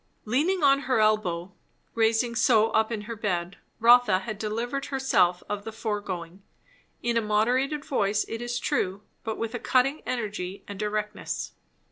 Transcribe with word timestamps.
Leaning 0.25 0.63
on 0.63 0.79
her 0.89 0.99
elbow, 0.99 1.53
raised 1.93 2.35
so 2.35 2.71
up 2.71 2.91
in 2.91 3.01
her 3.01 3.15
bed, 3.15 3.57
Rotha 3.79 4.17
had 4.17 4.39
delivered 4.39 4.85
herself 4.85 5.43
of 5.47 5.63
the 5.63 5.71
foregoing; 5.71 6.41
in 7.03 7.17
a 7.17 7.21
moderated 7.21 7.85
voice 7.85 8.23
it 8.27 8.41
is 8.41 8.57
true, 8.59 9.03
but 9.23 9.37
with 9.37 9.53
a 9.53 9.59
cutting 9.59 10.01
energy 10.07 10.63
and 10.67 10.79
directness. 10.79 11.51